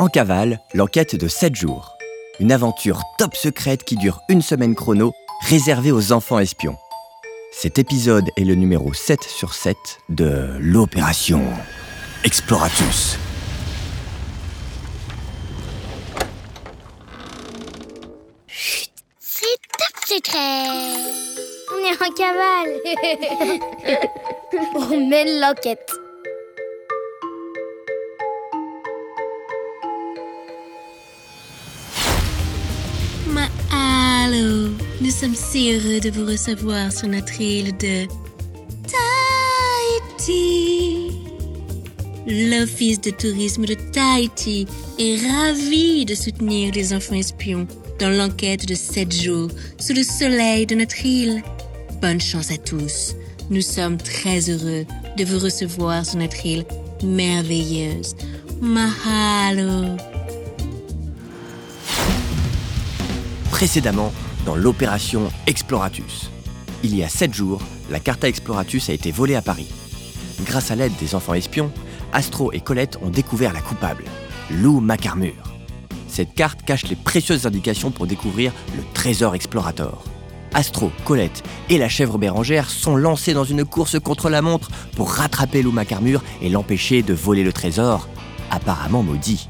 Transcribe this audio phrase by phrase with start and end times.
[0.00, 1.96] En cavale, l'enquête de 7 jours.
[2.40, 5.12] Une aventure top secrète qui dure une semaine chrono,
[5.48, 6.76] réservée aux enfants espions.
[7.52, 9.76] Cet épisode est le numéro 7 sur 7
[10.08, 11.44] de l'opération
[12.24, 13.18] Exploratus.
[19.20, 19.46] C'est
[19.78, 20.64] top secret
[21.72, 22.72] On est en cavale
[24.92, 25.93] On mène l'enquête
[35.04, 38.08] Nous sommes si heureux de vous recevoir sur notre île de
[40.16, 41.10] Tahiti.
[42.26, 44.66] L'Office de tourisme de Tahiti
[44.98, 47.66] est ravi de soutenir les enfants espions
[48.00, 51.42] dans l'enquête de 7 jours sous le soleil de notre île.
[52.00, 53.14] Bonne chance à tous.
[53.50, 54.86] Nous sommes très heureux
[55.18, 56.64] de vous recevoir sur notre île
[57.02, 58.16] merveilleuse.
[58.62, 59.98] Mahalo.
[63.50, 64.10] Précédemment,
[64.44, 66.30] dans l'opération Exploratus.
[66.82, 69.68] Il y a 7 jours, la Carta Exploratus a été volée à Paris.
[70.44, 71.70] Grâce à l'aide des enfants espions,
[72.12, 74.04] Astro et Colette ont découvert la coupable,
[74.50, 75.32] Lou Macarmur.
[76.08, 80.04] Cette carte cache les précieuses indications pour découvrir le trésor Explorator.
[80.52, 85.10] Astro, Colette et la chèvre Bérangère sont lancés dans une course contre la montre pour
[85.10, 88.08] rattraper Lou Macarmur et l'empêcher de voler le trésor,
[88.50, 89.48] apparemment maudit.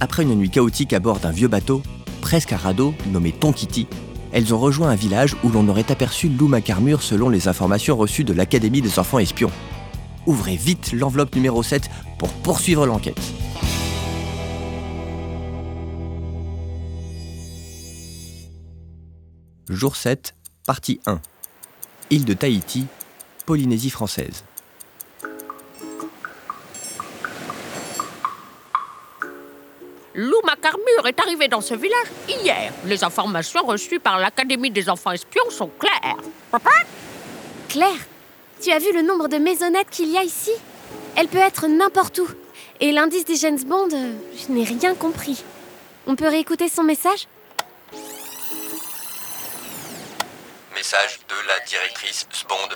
[0.00, 1.82] Après une nuit chaotique à bord d'un vieux bateau,
[2.20, 3.86] presque à radeau, nommé Tonkiti,
[4.32, 8.24] elles ont rejoint un village où l'on aurait aperçu Lou Macarmur selon les informations reçues
[8.24, 9.50] de l'Académie des enfants espions.
[10.26, 11.88] Ouvrez vite l'enveloppe numéro 7
[12.18, 13.20] pour poursuivre l'enquête.
[19.70, 20.34] Jour 7,
[20.66, 21.20] partie 1.
[22.10, 22.86] Île de Tahiti,
[23.46, 24.44] Polynésie française.
[30.20, 32.72] Lou Macarmur est arrivé dans ce village hier.
[32.86, 36.16] Les informations reçues par l'Académie des enfants espions sont claires.
[36.50, 36.72] Papa?
[37.68, 38.00] Claire,
[38.60, 40.50] tu as vu le nombre de maisonnettes qu'il y a ici?
[41.14, 42.28] Elle peut être n'importe où.
[42.80, 45.44] Et l'indice des James Bond, euh, je n'ai rien compris.
[46.08, 47.28] On peut réécouter son message?
[50.74, 52.74] Message de la directrice Sbond.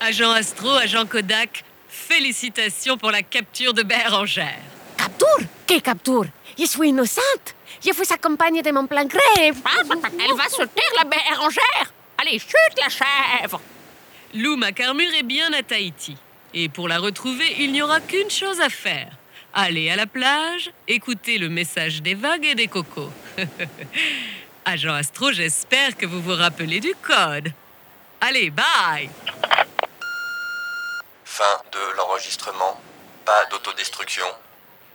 [0.00, 4.58] Agent Astro, agent Kodak, félicitations pour la capture de Bérangère.
[4.96, 6.26] Capture ¿Qué capture
[6.58, 7.54] Je suis innocente.
[7.84, 9.20] Je vous accompagne de mon plein gré.
[9.38, 13.60] Elle va se taire la bérangère Allez, chute la chèvre
[14.34, 16.16] Lou Macarmur est bien à Tahiti.
[16.54, 19.10] Et pour la retrouver, il n'y aura qu'une chose à faire.
[19.52, 23.10] Aller à la plage, écouter le message des vagues et des cocos.
[24.64, 27.52] Agent Astro, j'espère que vous vous rappelez du code.
[28.20, 29.10] Allez, bye
[31.24, 32.80] Fin de l'enregistrement.
[33.24, 34.26] Pas d'autodestruction.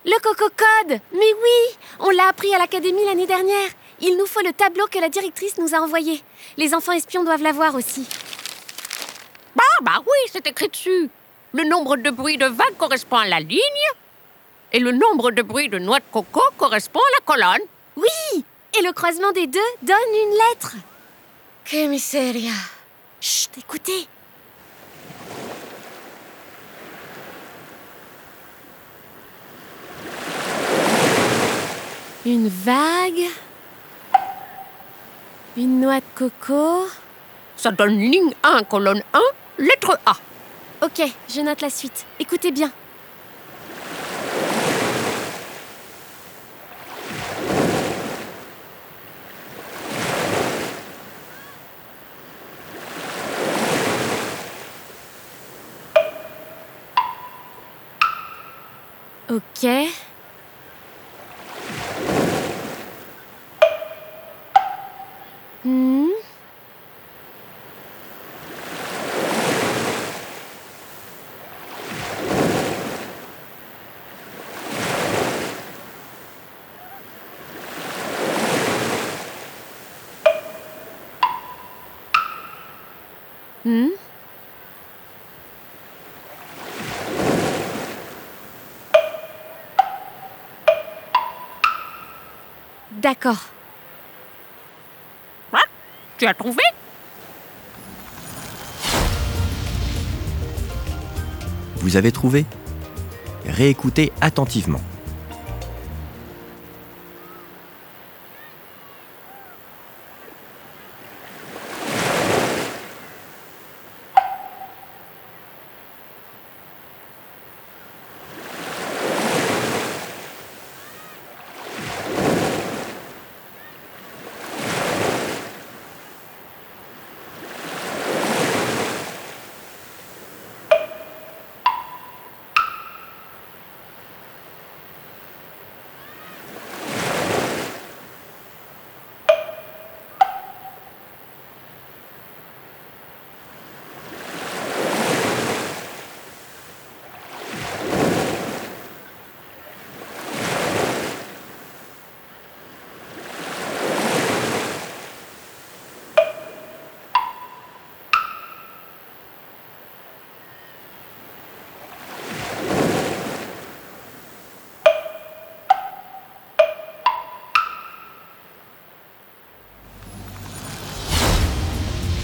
[0.04, 3.68] Le Coco Code Mais oui On l'a appris à l'académie l'année dernière.
[4.00, 6.20] Il nous faut le tableau que la directrice nous a envoyé.
[6.56, 8.08] Les enfants espions doivent l'avoir aussi.
[9.54, 11.08] Bah, bah oui, c'est écrit dessus.
[11.52, 13.60] Le nombre de bruits de vagues correspond à la ligne.
[14.72, 17.68] Et le nombre de bruits de noix de coco correspond à la colonne.
[17.96, 18.44] Oui
[18.76, 20.74] Et le croisement des deux donne une lettre.
[21.64, 22.54] Que miseria.
[23.20, 24.08] Chut, écoutez
[32.24, 33.30] Une vague.
[35.56, 36.86] Une noix de coco.
[37.56, 39.20] Ça donne ligne 1, colonne 1,
[39.58, 40.12] lettre A.
[40.82, 42.06] Ok, je note la suite.
[42.20, 42.70] Écoutez bien.
[59.28, 60.01] Ok.
[83.64, 83.88] Hmm?
[92.92, 93.52] D'accord.
[96.22, 96.62] Tu as trouvé?
[101.74, 102.46] Vous avez trouvé?
[103.44, 104.80] Réécoutez attentivement.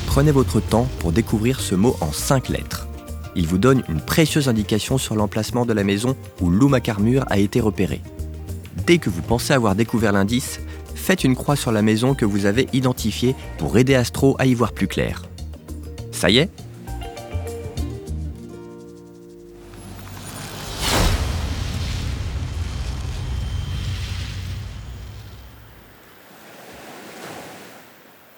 [0.09, 2.89] Prenez votre temps pour découvrir ce mot en cinq lettres.
[3.37, 7.39] Il vous donne une précieuse indication sur l'emplacement de la maison où Lou Macarmur a
[7.39, 8.01] été repéré.
[8.87, 10.61] Dès que vous pensez avoir découvert l'indice,
[10.95, 14.55] faites une croix sur la maison que vous avez identifiée pour aider Astro à y
[14.55, 15.23] voir plus clair.
[16.11, 16.51] Ça y est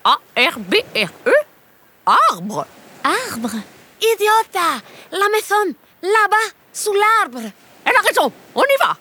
[0.04, 1.39] A-R-B-R-E
[2.10, 2.66] Arbre.
[3.04, 3.50] Arbre?
[4.00, 4.82] Idiota.
[5.12, 6.36] La maison Là-bas,
[6.72, 7.50] sous l'arbre.
[7.84, 8.96] Elle a raison, on y va.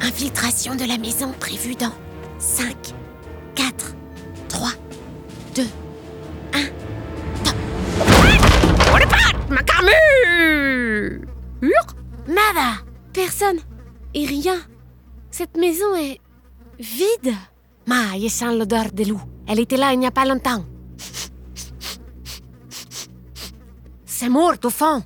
[0.00, 1.92] Infiltration de la maison prévue dans
[2.38, 2.76] 5,
[3.56, 3.94] 4,
[4.48, 4.68] 3,
[5.56, 5.62] 2,
[8.92, 9.16] On est pas
[9.48, 11.22] Macarmur
[12.28, 12.82] nada.
[13.12, 13.58] Personne
[14.14, 14.58] et rien.
[15.38, 16.18] Cette maison est
[16.80, 17.32] vide.
[17.86, 19.20] Ma, je sens l'odeur de loup.
[19.46, 20.64] Elle était là il n'y a pas longtemps.
[24.04, 25.04] C'est mort au fond.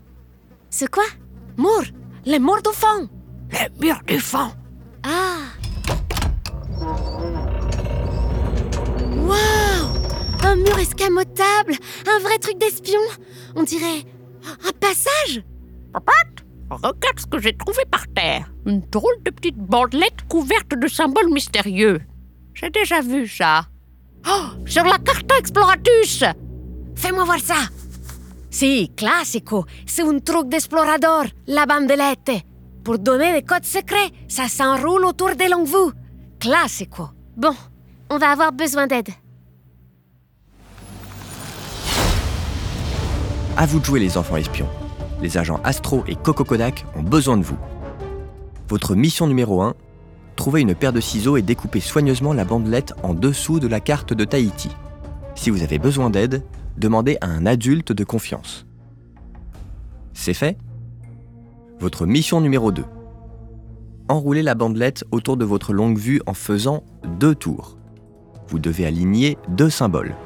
[0.70, 1.04] Ce quoi?
[1.58, 1.84] Mort
[2.24, 3.10] Les morts au fond.
[3.50, 4.50] Le mur du fond.
[5.02, 5.36] Ah.
[9.28, 10.46] Waouh!
[10.46, 11.74] Un mur escamotable.
[12.08, 13.02] Un vrai truc d'espion.
[13.54, 14.06] On dirait
[14.66, 15.44] un passage.
[15.92, 16.12] Papa,
[16.76, 18.52] regarde ce que j'ai trouvé par terre.
[18.66, 22.00] Une drôle de petite bandelette couverte de symboles mystérieux.
[22.54, 23.66] J'ai déjà vu ça.
[24.28, 26.24] Oh, sur la Carta Exploratus
[26.94, 27.56] Fais-moi voir ça
[28.50, 32.30] Si, classico C'est un truc d'explorador, la bandelette
[32.84, 35.92] Pour donner des codes secrets, ça s'enroule autour des longues
[36.38, 37.54] Classico Bon,
[38.10, 39.08] on va avoir besoin d'aide.
[43.56, 44.68] À vous de jouer les enfants espions.
[45.22, 47.56] Les agents Astro et Coco Kodak ont besoin de vous.
[48.68, 49.74] Votre mission numéro 1
[50.34, 54.12] Trouver une paire de ciseaux et découper soigneusement la bandelette en dessous de la carte
[54.12, 54.70] de Tahiti.
[55.36, 56.42] Si vous avez besoin d'aide,
[56.76, 58.66] demandez à un adulte de confiance.
[60.12, 60.58] C'est fait?
[61.78, 62.84] Votre mission numéro 2
[64.08, 66.82] Enroulez la bandelette autour de votre longue vue en faisant
[67.20, 67.76] deux tours.
[68.48, 70.16] Vous devez aligner deux symboles.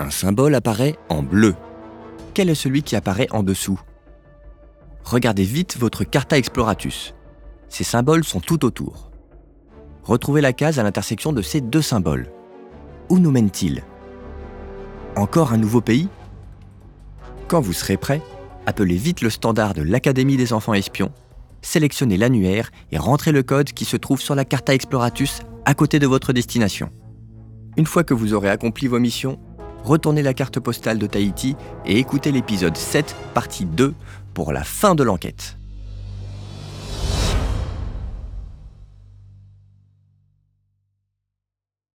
[0.00, 1.54] Un symbole apparaît en bleu
[2.34, 3.80] quel est celui qui apparaît en dessous?
[5.04, 7.14] Regardez vite votre Carta Exploratus.
[7.68, 9.10] Ces symboles sont tout autour.
[10.04, 12.28] Retrouvez la case à l'intersection de ces deux symboles.
[13.08, 13.82] Où nous mène-t-il
[15.16, 16.08] Encore un nouveau pays?
[17.48, 18.22] Quand vous serez prêt,
[18.66, 21.12] appelez vite le standard de l'Académie des enfants espions,
[21.60, 25.98] sélectionnez l'annuaire et rentrez le code qui se trouve sur la Carta Exploratus à côté
[25.98, 26.90] de votre destination.
[27.76, 29.38] Une fois que vous aurez accompli vos missions,
[29.84, 33.94] retournez la carte postale de Tahiti et écoutez l'épisode 7, partie 2,
[34.34, 35.56] pour la fin de l'enquête.